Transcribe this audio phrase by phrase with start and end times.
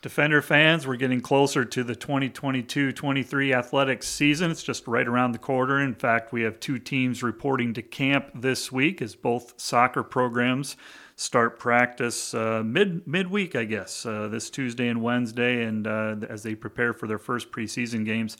[0.00, 4.48] Defender fans, we're getting closer to the 2022 23 athletics season.
[4.48, 5.80] It's just right around the corner.
[5.82, 10.76] In fact, we have two teams reporting to camp this week as both soccer programs
[11.16, 16.44] start practice uh, mid midweek, I guess, uh, this Tuesday and Wednesday, and uh, as
[16.44, 18.36] they prepare for their first preseason games.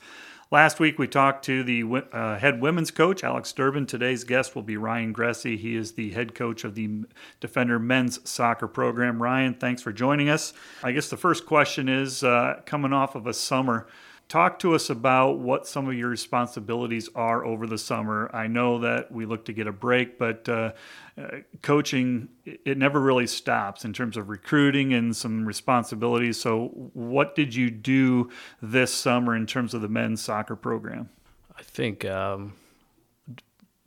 [0.51, 3.85] Last week, we talked to the uh, head women's coach, Alex Durbin.
[3.85, 5.55] Today's guest will be Ryan Gressy.
[5.55, 7.05] He is the head coach of the
[7.39, 9.21] Defender men's soccer program.
[9.21, 10.53] Ryan, thanks for joining us.
[10.83, 13.85] I guess the first question is uh, coming off of a summer
[14.29, 18.29] talk to us about what some of your responsibilities are over the summer.
[18.31, 20.73] I know that we look to get a break, but uh,
[21.17, 26.39] uh, coaching it never really stops in terms of recruiting and some responsibilities.
[26.39, 28.29] So, what did you do
[28.61, 31.09] this summer in terms of the men's soccer program?
[31.57, 32.53] I think um,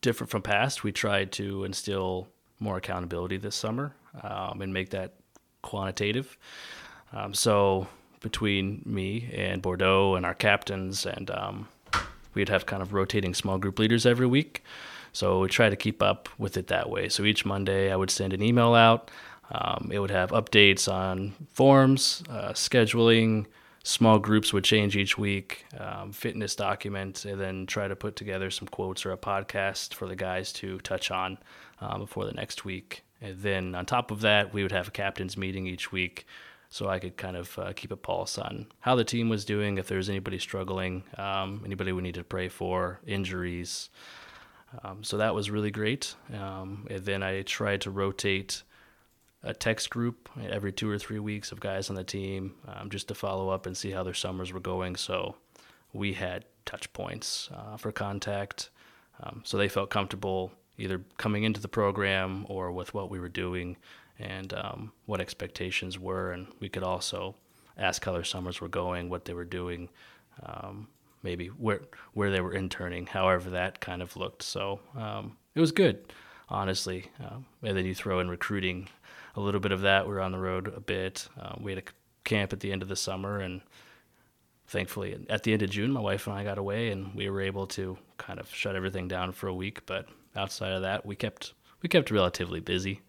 [0.00, 5.14] different from past, we tried to instill more accountability this summer um, and make that
[5.62, 6.36] quantitative.
[7.12, 7.86] Um, so
[8.22, 11.68] between me and Bordeaux and our captains, and um,
[12.34, 14.62] we'd have kind of rotating small group leaders every week.
[15.12, 17.08] So we try to keep up with it that way.
[17.08, 19.10] So each Monday, I would send an email out.
[19.50, 23.46] Um, it would have updates on forms, uh, scheduling.
[23.84, 28.50] Small groups would change each week, um, fitness documents, and then try to put together
[28.50, 31.36] some quotes or a podcast for the guys to touch on
[31.80, 33.02] um, before the next week.
[33.20, 36.26] And then on top of that, we would have a captain's meeting each week
[36.72, 39.76] so I could kind of uh, keep a pulse on how the team was doing,
[39.76, 43.90] if there was anybody struggling, um, anybody we need to pray for, injuries.
[44.82, 46.14] Um, so that was really great.
[46.32, 48.62] Um, and then I tried to rotate
[49.42, 53.06] a text group every two or three weeks of guys on the team um, just
[53.08, 54.96] to follow up and see how their summers were going.
[54.96, 55.36] So
[55.92, 58.70] we had touch points uh, for contact.
[59.22, 63.28] Um, so they felt comfortable either coming into the program or with what we were
[63.28, 63.76] doing
[64.22, 66.32] and um, what expectations were.
[66.32, 67.34] And we could also
[67.76, 69.88] ask how their summers were going, what they were doing,
[70.42, 70.88] um,
[71.22, 71.82] maybe where
[72.14, 74.42] where they were interning, however that kind of looked.
[74.42, 76.12] So um, it was good,
[76.48, 77.10] honestly.
[77.20, 78.88] Um, and then you throw in recruiting,
[79.36, 80.06] a little bit of that.
[80.06, 81.28] We were on the road a bit.
[81.40, 81.90] Uh, we had a
[82.24, 83.60] camp at the end of the summer, and
[84.66, 87.40] thankfully at the end of June, my wife and I got away, and we were
[87.40, 89.86] able to kind of shut everything down for a week.
[89.86, 93.00] But outside of that, we kept we kept relatively busy.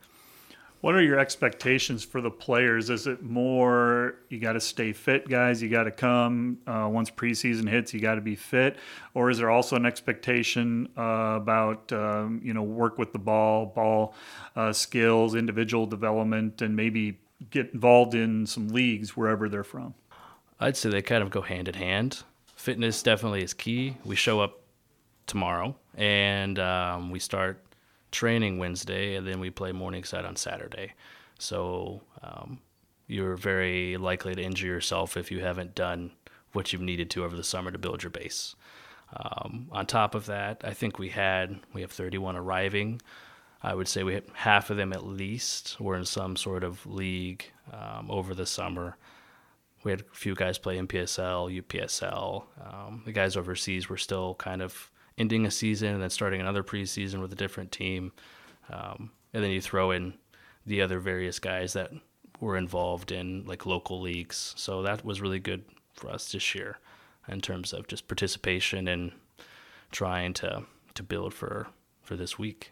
[0.83, 2.89] What are your expectations for the players?
[2.89, 5.63] Is it more you got to stay fit, guys?
[5.63, 7.93] You got to come uh, once preseason hits.
[7.93, 8.75] You got to be fit,
[9.13, 13.67] or is there also an expectation uh, about um, you know work with the ball,
[13.67, 14.13] ball
[14.57, 17.17] uh, skills, individual development, and maybe
[17.49, 19.93] get involved in some leagues wherever they're from?
[20.59, 22.23] I'd say they kind of go hand in hand.
[22.57, 23.95] Fitness definitely is key.
[24.03, 24.59] We show up
[25.27, 27.63] tomorrow and um, we start
[28.13, 30.93] training Wednesday, and then we play Morningside on Saturday.
[31.39, 32.59] So um,
[33.07, 36.11] you're very likely to injure yourself if you haven't done
[36.53, 38.55] what you've needed to over the summer to build your base.
[39.15, 43.01] Um, on top of that, I think we had we have 31 arriving.
[43.61, 46.85] I would say we had half of them at least were in some sort of
[46.85, 48.97] league um, over the summer.
[49.83, 52.43] We had a few guys play NPSL, UPSL.
[52.65, 56.63] Um, the guys overseas were still kind of ending a season and then starting another
[56.63, 58.11] preseason with a different team.
[58.69, 60.13] Um, and then you throw in
[60.65, 61.91] the other various guys that
[62.39, 64.53] were involved in like local leagues.
[64.57, 65.63] So that was really good
[65.93, 66.79] for us this year
[67.27, 69.11] in terms of just participation and
[69.91, 70.63] trying to
[70.95, 71.67] to build for
[72.01, 72.71] for this week.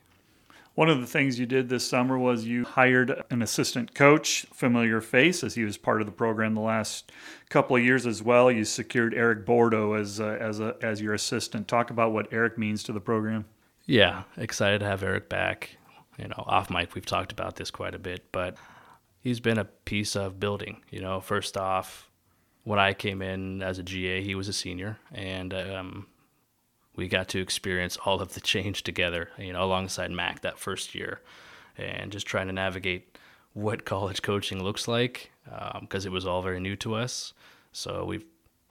[0.73, 5.01] One of the things you did this summer was you hired an assistant coach, familiar
[5.01, 7.11] face, as he was part of the program the last
[7.49, 8.49] couple of years as well.
[8.49, 11.67] You secured Eric Bordeaux as a, as a, as your assistant.
[11.67, 13.45] Talk about what Eric means to the program.
[13.85, 15.77] Yeah, excited to have Eric back.
[16.17, 18.55] You know, off mic we've talked about this quite a bit, but
[19.19, 20.83] he's been a piece of building.
[20.89, 22.09] You know, first off,
[22.63, 26.07] when I came in as a GA, he was a senior, and um,
[26.95, 30.93] we got to experience all of the change together, you know, alongside Mac that first
[30.93, 31.21] year,
[31.77, 33.17] and just trying to navigate
[33.53, 35.31] what college coaching looks like
[35.81, 37.33] because um, it was all very new to us.
[37.71, 38.25] So we've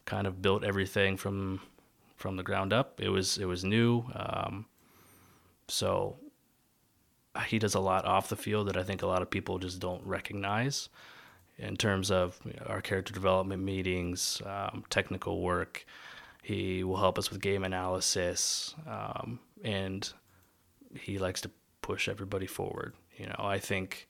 [0.05, 1.61] kind of built everything from
[2.17, 3.01] from the ground up.
[3.01, 4.05] It was it was new.
[4.15, 4.67] Um,
[5.69, 6.17] so
[7.47, 9.79] he does a lot off the field that I think a lot of people just
[9.79, 10.89] don't recognize
[11.59, 15.85] in terms of our character development meetings, um, technical work.
[16.43, 20.11] He will help us with game analysis, um, and
[20.99, 21.51] he likes to
[21.83, 22.95] push everybody forward.
[23.17, 24.09] You know, I think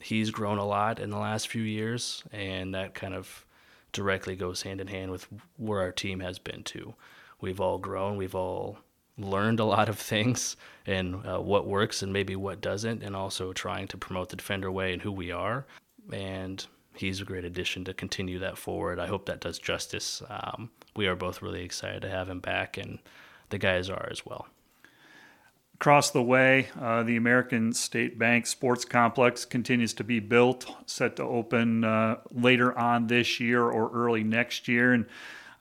[0.00, 3.46] he's grown a lot in the last few years, and that kind of
[3.92, 6.94] directly goes hand in hand with where our team has been too.
[7.40, 8.78] We've all grown, we've all
[9.18, 10.56] learned a lot of things
[10.86, 14.70] and uh, what works and maybe what doesn't, and also trying to promote the defender
[14.70, 15.66] way and who we are.
[16.12, 16.64] And
[16.96, 18.98] he's a great addition to continue that forward.
[18.98, 20.22] I hope that does justice.
[20.28, 22.98] Um, we are both really excited to have him back, and
[23.50, 24.46] the guys are as well.
[25.74, 31.16] Across the way, uh, the American State Bank Sports Complex continues to be built, set
[31.16, 34.92] to open uh, later on this year or early next year.
[34.92, 35.06] And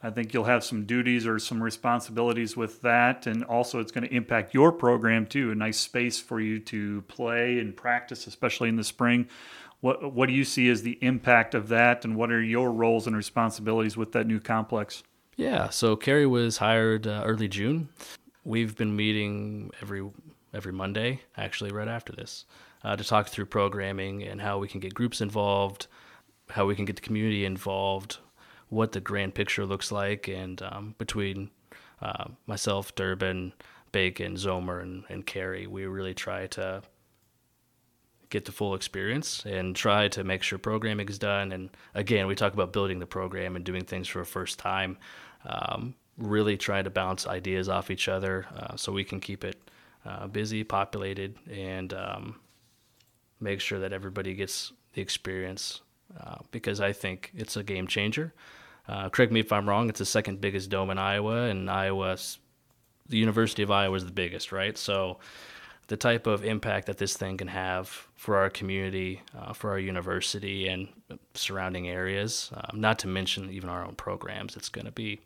[0.04, 3.26] I think you'll have some duties or some responsibilities with that.
[3.26, 7.02] And also, it's going to impact your program too a nice space for you to
[7.04, 9.28] play and practice, especially in the spring.
[9.82, 13.08] What, what do you see as the impact of that, and what are your roles
[13.08, 15.04] and responsibilities with that new complex?
[15.36, 17.90] Yeah, so Kerry was hired uh, early June.
[18.44, 20.08] We've been meeting every
[20.54, 22.46] every Monday, actually, right after this,
[22.84, 25.88] uh, to talk through programming and how we can get groups involved,
[26.50, 28.18] how we can get the community involved,
[28.70, 31.50] what the grand picture looks like, and um, between
[32.02, 33.54] uh, myself, Durbin,
[33.92, 36.82] Bacon, Zomer, and, and Kerry, we really try to
[38.32, 41.52] get the full experience and try to make sure programming is done.
[41.52, 44.98] And again, we talk about building the program and doing things for a first time.
[45.46, 49.70] Um, really trying to bounce ideas off each other uh, so we can keep it
[50.06, 52.36] uh, busy, populated, and um,
[53.40, 55.82] make sure that everybody gets the experience
[56.20, 58.34] uh, because I think it's a game changer.
[58.88, 62.40] Uh, correct me if I'm wrong, it's the second biggest dome in Iowa, and Iowa's
[63.08, 64.78] the University of Iowa is the biggest, right?
[64.78, 65.20] So
[65.92, 69.78] the type of impact that this thing can have for our community, uh, for our
[69.78, 70.88] university, and
[71.34, 74.56] surrounding areas, um, not to mention even our own programs.
[74.56, 75.20] It's going to be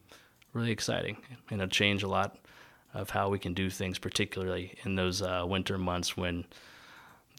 [0.54, 1.18] really exciting
[1.52, 2.40] and it'll change a lot
[2.96, 6.46] of how we can do things, particularly in those uh, winter months when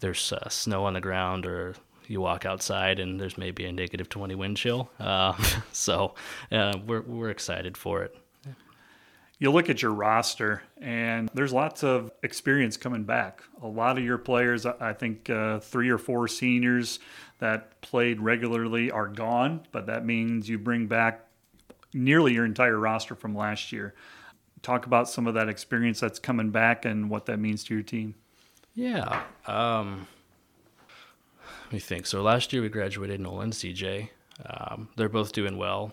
[0.01, 1.75] there's uh, snow on the ground or
[2.07, 4.89] you walk outside and there's maybe a negative 20 wind chill.
[5.01, 5.33] Uh,
[5.73, 6.15] so
[6.53, 8.17] uh, we're, we're excited for it
[9.39, 13.43] you look at your roster and there's lots of experience coming back.
[13.63, 16.99] A lot of your players, I think uh, three or four seniors
[17.39, 21.27] that played regularly are gone, but that means you bring back
[21.93, 23.95] nearly your entire roster from last year.
[24.63, 27.83] Talk about some of that experience that's coming back and what that means to your
[27.83, 28.15] team.
[28.75, 29.23] Yeah.
[29.47, 30.07] Um,
[31.65, 32.07] let me think.
[32.07, 34.09] So last year we graduated Nolan, CJ.
[34.45, 35.93] Um, they're both doing well.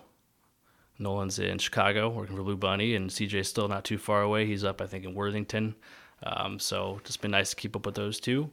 [1.04, 4.46] Nolan's in Chicago working for Blue Bunny, and CJ's still not too far away.
[4.46, 5.76] He's up, I think, in Worthington.
[6.24, 8.50] Um, so just been nice to keep up with those two.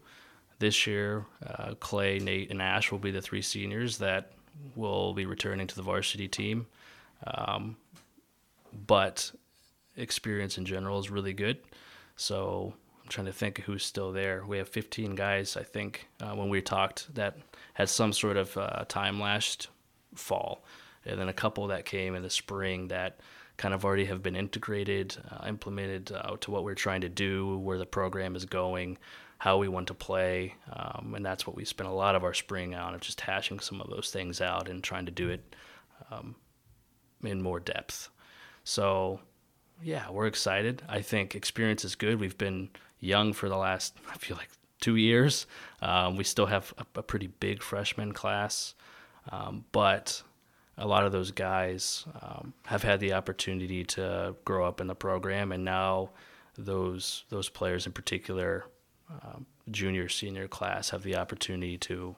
[0.59, 4.33] This year, uh, Clay, Nate, and Ash will be the three seniors that
[4.75, 6.67] will be returning to the varsity team.
[7.25, 7.77] Um,
[8.85, 9.31] but
[9.95, 11.57] experience in general is really good.
[12.17, 14.43] So I'm trying to think who's still there.
[14.45, 17.37] We have 15 guys, I think, uh, when we talked that
[17.73, 19.69] had some sort of uh, time last
[20.13, 20.63] fall
[21.05, 23.19] and then a couple that came in the spring that
[23.57, 27.57] kind of already have been integrated, uh, implemented uh, to what we're trying to do,
[27.59, 28.97] where the program is going,
[29.37, 32.33] how we want to play, um, and that's what we spent a lot of our
[32.33, 35.55] spring on of just hashing some of those things out and trying to do it
[36.11, 36.35] um,
[37.23, 38.09] in more depth.
[38.63, 39.19] So,
[39.83, 40.83] yeah, we're excited.
[40.87, 42.19] I think experience is good.
[42.19, 42.69] We've been
[42.99, 44.49] young for the last, I feel like,
[44.79, 45.45] two years.
[45.81, 48.73] Um, we still have a, a, pretty big freshman class,
[49.31, 50.23] um, but
[50.81, 54.95] a lot of those guys um, have had the opportunity to grow up in the
[54.95, 56.09] program, and now
[56.57, 58.65] those those players in particular,
[59.09, 62.15] um, junior senior class, have the opportunity to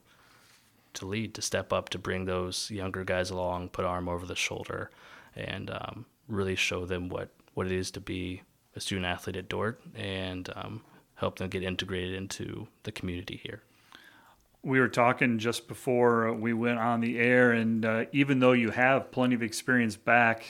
[0.94, 4.36] to lead, to step up, to bring those younger guys along, put arm over the
[4.36, 4.89] shoulder,
[5.36, 8.43] and um, really show them what what it is to be
[8.77, 10.82] a student athlete at Dordt, and um,
[11.15, 13.62] help them get integrated into the community here
[14.63, 18.72] we were talking just before we went on the air, and uh, even though you
[18.72, 20.46] have plenty of experience back,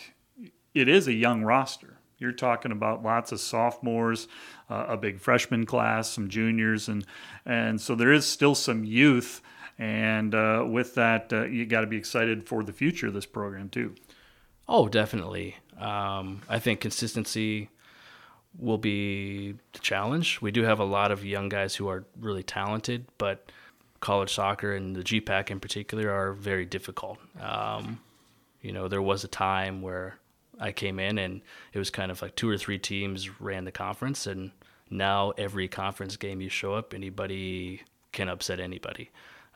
[0.74, 1.98] it is a young roster.
[2.20, 4.28] You're talking about lots of sophomores,
[4.70, 7.06] uh, a big freshman class, some juniors, and
[7.46, 9.42] and so there is still some youth.
[9.80, 13.26] And uh, with that, uh, you got to be excited for the future of this
[13.26, 13.96] program too.
[14.68, 15.58] Oh, definitely.
[15.80, 17.70] Um, I think consistency
[18.58, 20.40] will be the challenge.
[20.42, 23.52] We do have a lot of young guys who are really talented, but
[24.04, 27.18] college soccer and the GPAC in particular are very difficult.
[27.40, 28.02] Um,
[28.62, 30.18] you know, there was a time where
[30.60, 31.42] I came in and
[31.72, 34.52] it was kind of like two or three teams ran the conference, and
[34.90, 37.82] now every conference game you show up, anybody
[38.12, 39.10] can upset anybody.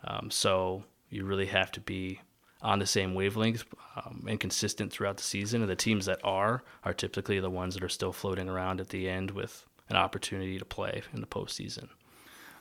[0.06, 2.22] Um, so you really have to be
[2.62, 3.66] on the same wavelength
[3.98, 5.62] um, and consistent throughout the season.
[5.62, 8.90] And the teams that are are typically the ones that are still floating around at
[8.90, 11.90] the end with an opportunity to play in the postseason.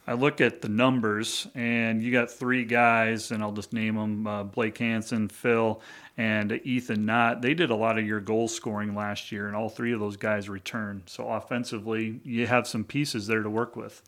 [0.07, 4.27] I look at the numbers, and you got three guys, and I'll just name them
[4.27, 5.81] uh, Blake Hansen, Phil,
[6.17, 7.43] and Ethan Knott.
[7.43, 10.17] They did a lot of your goal scoring last year, and all three of those
[10.17, 11.03] guys returned.
[11.07, 14.01] So offensively, you have some pieces there to work with.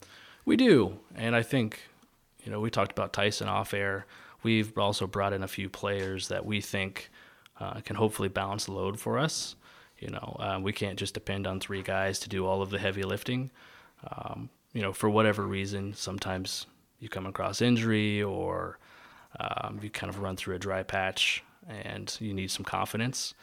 [0.44, 0.98] We do.
[1.16, 1.82] And I think,
[2.44, 4.06] you know, we talked about Tyson off air.
[4.44, 7.10] we've also brought in a few players that we think
[7.58, 9.56] uh, can hopefully balance the load for us.
[9.98, 12.78] You know, uh, we can't just depend on three guys to do all of the
[12.78, 13.50] heavy lifting.
[14.08, 16.66] Um, you know, for whatever reason, sometimes
[17.00, 18.78] you come across injury or
[19.38, 23.34] um, you kind of run through a dry patch and you need some confidence.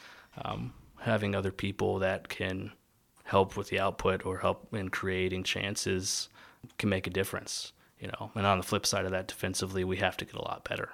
[0.44, 2.72] Um, having other people that can
[3.24, 6.28] help with the output or help in creating chances
[6.78, 7.72] can make a difference.
[7.98, 10.42] You know, and on the flip side of that, defensively, we have to get a
[10.42, 10.90] lot better.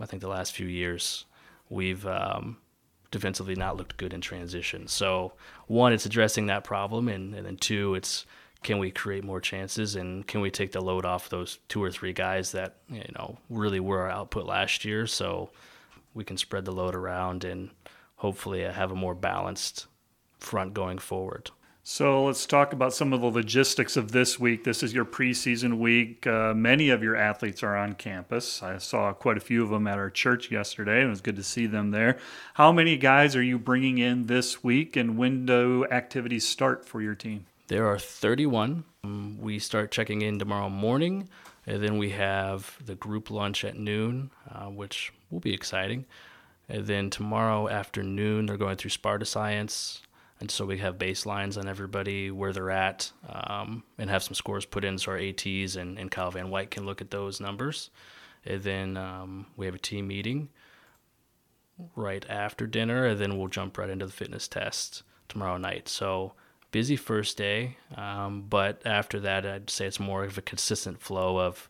[0.00, 1.26] I think the last few years,
[1.68, 2.56] we've um,
[3.10, 4.88] defensively not looked good in transition.
[4.88, 5.34] So,
[5.66, 8.24] one, it's addressing that problem, and, and then two, it's
[8.62, 11.90] can we create more chances and can we take the load off those two or
[11.90, 15.50] three guys that you know really were our output last year, so
[16.14, 17.70] we can spread the load around and
[18.16, 19.86] hopefully have a more balanced
[20.38, 21.50] front going forward.
[21.90, 24.62] So let's talk about some of the logistics of this week.
[24.62, 26.26] This is your preseason week.
[26.26, 28.62] Uh, many of your athletes are on campus.
[28.62, 31.02] I saw quite a few of them at our church yesterday.
[31.02, 32.18] It was good to see them there.
[32.54, 37.00] How many guys are you bringing in this week, and when do activities start for
[37.00, 37.46] your team?
[37.68, 38.84] There are 31.
[39.04, 41.28] Um, we start checking in tomorrow morning,
[41.66, 46.06] and then we have the group lunch at noon, uh, which will be exciting.
[46.68, 50.02] And then tomorrow afternoon, they're going through Sparta Science
[50.40, 54.64] and so we have baselines on everybody where they're at um, and have some scores
[54.64, 57.90] put in so our ATs and, and Kyle Van White can look at those numbers.
[58.44, 60.48] And then um, we have a team meeting
[61.96, 65.88] right after dinner, and then we'll jump right into the fitness test tomorrow night.
[65.88, 66.34] So
[66.70, 71.38] busy first day, um, but after that, I'd say it's more of a consistent flow
[71.38, 71.68] of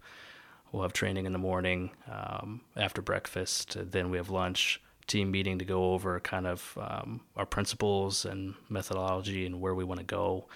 [0.73, 5.59] we'll have training in the morning um, after breakfast, then we have lunch team meeting
[5.59, 10.07] to go over kind of um, our principles and methodology and where we want to
[10.07, 10.47] go.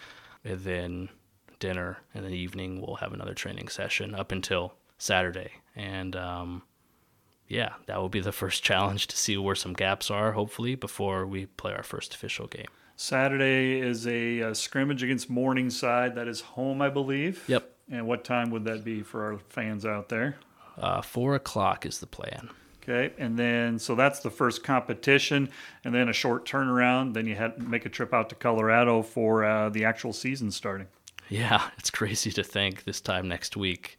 [0.44, 1.08] And then
[1.58, 5.52] dinner, and then evening we'll have another training session up until Saturday.
[5.74, 6.62] And um,
[7.48, 11.26] yeah, that will be the first challenge to see where some gaps are, hopefully, before
[11.26, 12.66] we play our first official game.
[12.96, 16.14] Saturday is a, a scrimmage against Morningside.
[16.14, 17.44] That is home, I believe.
[17.48, 17.70] Yep.
[17.90, 20.36] And what time would that be for our fans out there?
[20.78, 22.48] Uh, four o'clock is the plan.
[22.82, 25.50] Okay, and then so that's the first competition,
[25.84, 27.14] and then a short turnaround.
[27.14, 30.50] Then you had to make a trip out to Colorado for uh, the actual season
[30.50, 30.88] starting.
[31.28, 33.96] Yeah, it's crazy to think this time next week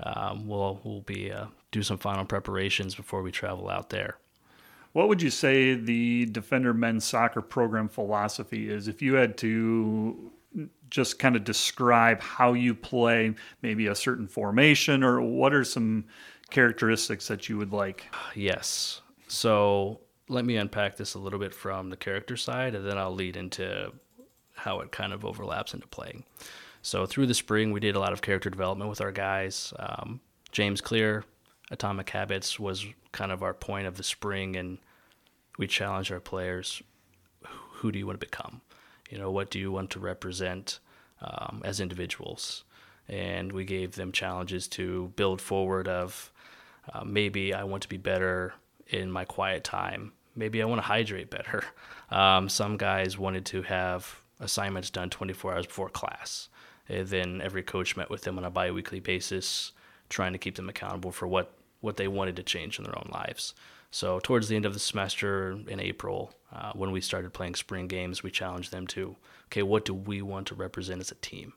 [0.00, 4.16] um, we'll we'll be uh, do some final preparations before we travel out there.
[4.96, 8.88] What would you say the Defender men's soccer program philosophy is?
[8.88, 10.32] If you had to
[10.88, 16.06] just kind of describe how you play, maybe a certain formation, or what are some
[16.48, 18.06] characteristics that you would like?
[18.34, 19.02] Yes.
[19.28, 20.00] So
[20.30, 23.36] let me unpack this a little bit from the character side, and then I'll lead
[23.36, 23.92] into
[24.54, 26.24] how it kind of overlaps into playing.
[26.80, 29.74] So through the spring, we did a lot of character development with our guys.
[29.78, 30.22] Um,
[30.52, 31.26] James Clear,
[31.70, 34.78] Atomic Habits was kind of our point of the spring, and
[35.56, 36.82] we challenged our players:
[37.44, 38.60] Who do you want to become?
[39.10, 40.80] You know, what do you want to represent
[41.20, 42.64] um, as individuals?
[43.08, 46.32] And we gave them challenges to build forward of
[46.92, 48.54] uh, maybe I want to be better
[48.88, 50.12] in my quiet time.
[50.34, 51.64] Maybe I want to hydrate better.
[52.08, 56.48] Um, some guys wanted to have assignments done 24 hours before class.
[56.88, 59.72] And then every coach met with them on a biweekly basis,
[60.08, 63.10] trying to keep them accountable for what, what they wanted to change in their own
[63.12, 63.54] lives.
[63.90, 67.88] So, towards the end of the semester in April, uh, when we started playing spring
[67.88, 69.16] games, we challenged them to
[69.46, 71.52] okay, what do we want to represent as a team?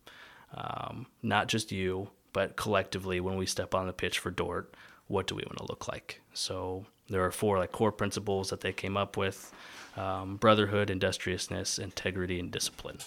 [0.54, 4.76] Um, not just you, but collectively when we step on the pitch for Dordt,
[5.08, 6.22] what do we want to look like?
[6.34, 9.52] So there are four like core principles that they came up with:
[9.98, 13.00] um, brotherhood, industriousness, integrity, and discipline.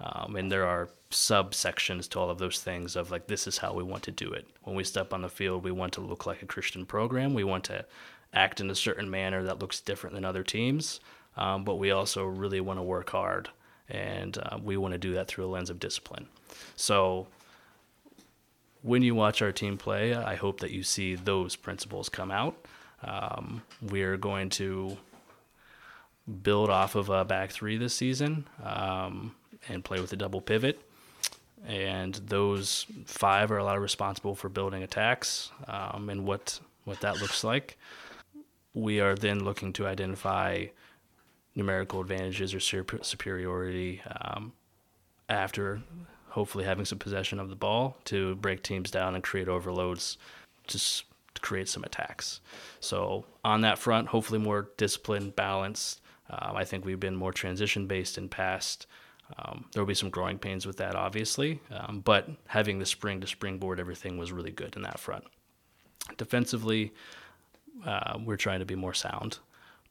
[0.00, 3.72] Um, and there are subsections to all of those things of like this is how
[3.72, 4.46] we want to do it.
[4.62, 7.34] When we step on the field, we want to look like a Christian program.
[7.34, 7.84] We want to
[8.32, 11.00] act in a certain manner that looks different than other teams,
[11.36, 13.48] um, but we also really want to work hard,
[13.88, 16.28] and uh, we want to do that through a lens of discipline.
[16.76, 17.26] So
[18.82, 22.56] when you watch our team play, I hope that you see those principles come out.
[23.02, 24.96] Um, we're going to
[26.42, 29.34] build off of a back three this season um,
[29.68, 30.80] and play with a double pivot.
[31.66, 37.00] And those five are a lot of responsible for building attacks um, and what what
[37.00, 37.76] that looks like.
[38.74, 40.66] We are then looking to identify
[41.54, 44.52] numerical advantages or superiority um,
[45.28, 45.82] after
[46.28, 50.18] hopefully having some possession of the ball to break teams down and create overloads
[50.66, 52.40] just to create some attacks.
[52.80, 56.00] So on that front, hopefully more disciplined, balanced.
[56.30, 58.86] Um, I think we've been more transition based in past.
[59.38, 63.20] Um, there will be some growing pains with that, obviously, um, but having the spring
[63.20, 65.24] to springboard everything was really good in that front.
[66.16, 66.92] Defensively,
[67.86, 69.38] uh, we're trying to be more sound.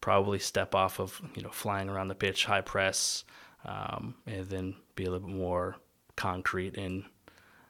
[0.02, 3.24] Probably step off of you know flying around the pitch, high press,
[3.66, 5.78] um, and then be a little bit more
[6.16, 7.06] concrete in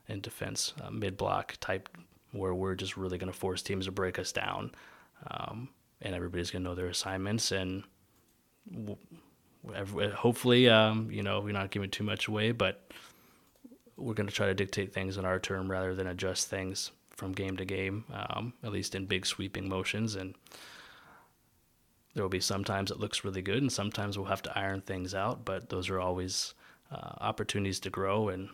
[0.08, 1.90] in defense, uh, mid block type,
[2.32, 4.72] where we're just really going to force teams to break us down,
[5.32, 5.70] um,
[6.02, 7.84] and everybody's going to know their assignments and.
[8.70, 8.98] W-
[10.14, 12.90] hopefully, um, you know, we're not giving too much away, but
[13.98, 17.34] we're going to try to dictate things on our term rather than adjust things from
[17.34, 20.16] game to game, um, at least in big sweeping motions.
[20.16, 20.36] And
[22.14, 25.14] there will be sometimes it looks really good, and sometimes we'll have to iron things
[25.14, 25.44] out.
[25.44, 26.54] But those are always
[26.92, 28.30] uh, opportunities to grow.
[28.30, 28.50] And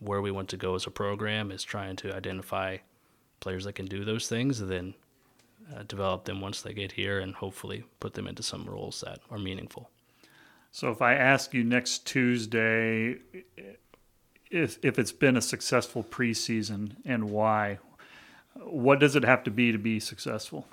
[0.00, 2.78] where we want to go as a program is trying to identify
[3.40, 4.94] players that can do those things, and then
[5.76, 9.20] uh, develop them once they get here, and hopefully put them into some roles that
[9.30, 9.90] are meaningful.
[10.72, 13.18] So if I ask you next Tuesday
[14.50, 17.78] if if it's been a successful preseason and why,
[18.54, 20.66] what does it have to be to be successful?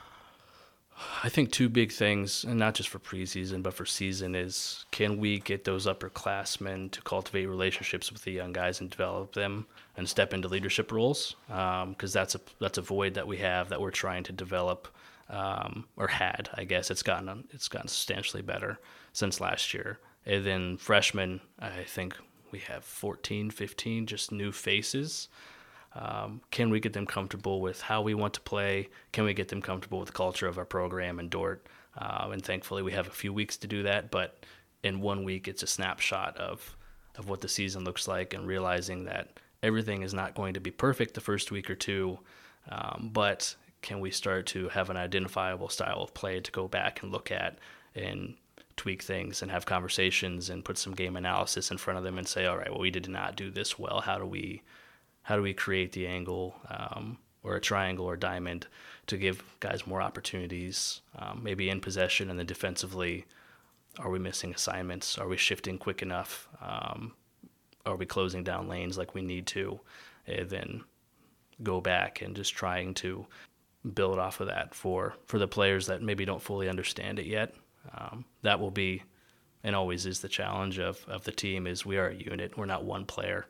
[1.23, 5.17] I think two big things, and not just for preseason, but for season, is can
[5.17, 9.65] we get those upperclassmen to cultivate relationships with the young guys and develop them
[9.97, 11.35] and step into leadership roles?
[11.47, 14.87] Because um, that's a that's a void that we have that we're trying to develop
[15.29, 16.49] um, or had.
[16.53, 18.79] I guess it's gotten it's gotten substantially better
[19.11, 19.99] since last year.
[20.25, 22.15] And then freshmen, I think
[22.51, 25.27] we have 14, 15 just new faces.
[25.95, 28.89] Um, can we get them comfortable with how we want to play?
[29.13, 31.65] Can we get them comfortable with the culture of our program and Dordt?
[31.97, 34.11] Uh, and thankfully, we have a few weeks to do that.
[34.11, 34.43] But
[34.83, 36.75] in one week, it's a snapshot of
[37.17, 40.71] of what the season looks like, and realizing that everything is not going to be
[40.71, 42.19] perfect the first week or two.
[42.69, 47.03] Um, but can we start to have an identifiable style of play to go back
[47.03, 47.59] and look at
[47.93, 48.35] and
[48.75, 52.27] tweak things and have conversations and put some game analysis in front of them and
[52.27, 54.01] say, all right, well, we did not do this well.
[54.01, 54.61] How do we,
[55.25, 58.67] how do we create the angle um, or a triangle or diamond
[59.07, 63.25] to give guys more opportunities, um, maybe in possession and then defensively?
[63.97, 65.17] Are we missing assignments?
[65.17, 66.47] Are we shifting quick enough?
[66.61, 67.13] Um,
[67.87, 69.79] are we closing down lanes like we need to?
[70.27, 70.83] And then
[71.63, 73.25] go back and just trying to
[73.95, 77.55] build off of that for for the players that maybe don't fully understand it yet.
[77.97, 79.01] Um, that will be
[79.63, 82.55] and always is the challenge of, of the team is we are a unit.
[82.55, 83.47] We're not one player.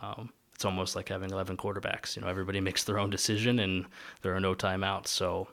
[0.00, 0.30] Um,
[0.60, 2.14] it's almost like having 11 quarterbacks.
[2.14, 3.86] You know, everybody makes their own decision and
[4.20, 5.06] there are no timeouts.
[5.06, 5.48] So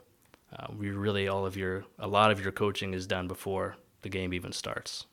[0.54, 4.10] uh, we really, all of your, a lot of your coaching is done before the
[4.10, 5.06] game even starts.